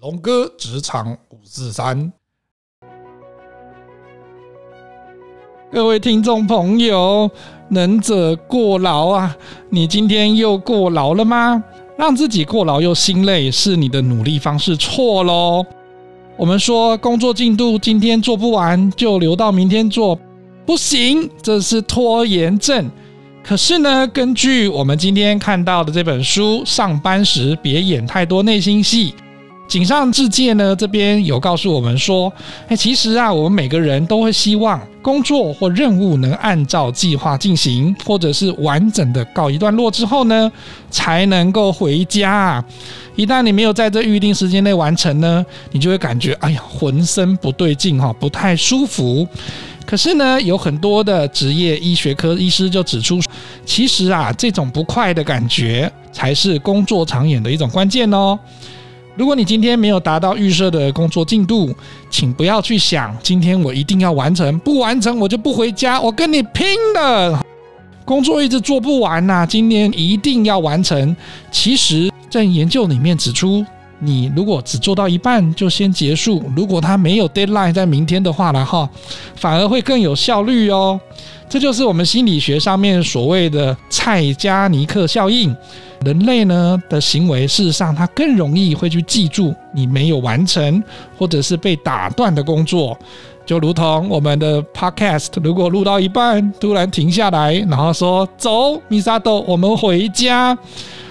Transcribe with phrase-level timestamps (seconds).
[0.00, 2.12] 龙哥职场五四三，
[5.72, 7.28] 各位听众朋友，
[7.70, 9.36] 能者过劳啊！
[9.70, 11.64] 你今天又过劳了吗？
[11.96, 15.66] 让自己过劳又心累，是你的努力方式错喽。
[16.36, 20.16] 我们说工作进度今天做不完，就留到明天做，
[20.64, 22.88] 不行，这是拖延症。
[23.42, 29.12] 可是呢，根据我们今天看到的这本书，上班时别演太多内心戏。
[29.68, 32.32] 井上智介呢，这边有告诉我们说，
[32.68, 40.50] 哎，其实啊，我们每个人都会希望工作或任务能按照计划进行，或者是完整的告一段落之后呢，
[40.90, 42.64] 才能够回家。
[43.14, 49.28] 一旦你没有在这预定时间内完成呢，你就会感觉哎呀，浑身不对劲哈，不太舒服。
[49.84, 53.20] 可是呢，有很多的职业医学科医师就指出，
[53.66, 58.38] 其实啊，这种不快的感觉才是工作长远的一种关键哦。
[59.18, 61.74] 如果你今天没有达到预设的工作进度，
[62.08, 67.44] 请不要去想今天我一定要完成，不完成我就不回家，我跟你拼了！
[68.04, 71.16] 工作一直做不完呐，今年一定要完成。
[71.50, 73.66] 其实，在研究里面指出，
[74.00, 78.88] 你如果只做到一半就先结束，如果他没有 deadline 在明天的话呢，哈，
[79.34, 81.00] 反而会更有效率哦。
[81.48, 85.54] 这就是我们心理学上面所谓的蔡加尼克效应。
[86.04, 90.80] 人类呢的行为，事实上他更容易会去记住你没有完成
[91.16, 92.96] 或者是被打断的工作，
[93.44, 100.56] 就如同我们的 podcast，如果录到一半突然停下来，然后说走，米萨豆，我们回家，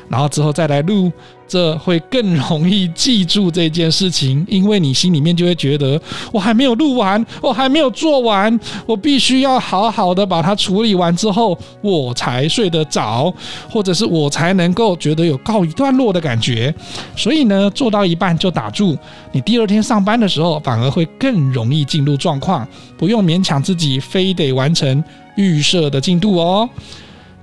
[0.07, 1.11] 然后之后再来录。
[1.47, 5.99] 这会更容易记住这件事情，因为你心里面就会觉得
[6.31, 13.33] 我还没有录完，我还没有做完，我必须要好好的把它处理完之后，我才睡得着，
[13.69, 16.73] 或者是我才能够觉得有告一段落的感觉。
[17.15, 18.97] 所以呢，做到一半就打住，
[19.31, 22.67] 你第二天上班的时候反而会更容易进入状况，
[22.97, 25.03] 不用勉强自己非得完成
[25.35, 26.67] 预设的进度哦。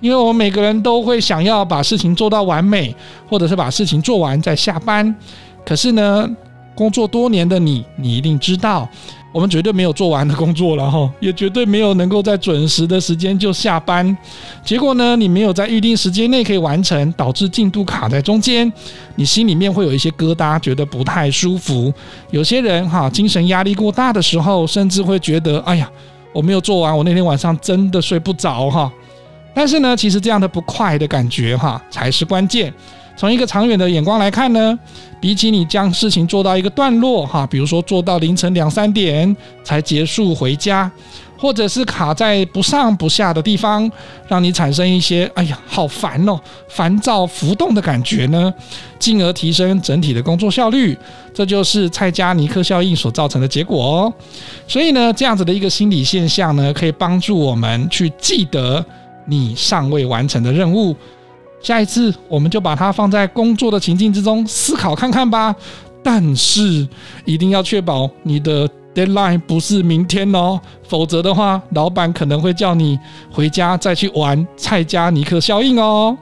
[0.04, 2.94] 因为我们每个人都会想要把事情做到完美，
[3.26, 5.16] 或者是把事情做完再下班。
[5.64, 6.28] 可是呢，
[6.74, 8.86] 工作多年的你，你一定知道，
[9.32, 14.14] 我们绝对没有做完的工作了哈，也绝对没有能够在准时的时间就下班。
[14.62, 18.70] 结果呢，你没有在预定时间内可以完成，导致进度卡在中间，
[19.14, 21.90] 你心里面会有一些疙瘩，觉得不太舒服。
[22.30, 25.90] 有些人哈，精神压力过大的时候，甚至会觉得，哎呀，
[26.34, 28.92] 我没有做完，我那天晚上真的睡不着哈。
[29.54, 32.72] 但是呢，其实这样的不快的感觉哈，才是关键。
[33.16, 34.76] 从一个长远的眼光来看呢，
[35.20, 40.90] 比起你将事情做到一个段落哈，比如说做到凌晨两三点才结束回家，
[41.38, 43.88] 或者是卡在不上不下的地方，
[44.26, 46.36] 让你产生一些哎呀好烦哦、
[46.68, 48.52] 烦躁浮动的感觉呢，
[48.98, 50.98] 进而提升整体的工作效率，
[51.32, 54.12] 这就是蔡加尼克效应所造成的结果哦。
[54.66, 58.84] 所以呢，这样子的一个心理现象呢，可以帮助我们去记得。
[59.26, 60.94] 你尚未完成的任务，
[61.60, 65.54] 下一次我们就把它放在工作的情境之中思考看看吧。
[66.02, 66.86] 但是
[67.24, 72.98] 一定要确保你的 deadline 不是明天哦，否则的话，老板可能会叫你
[73.32, 76.14] 回家再去玩蔡加尼克效应哦。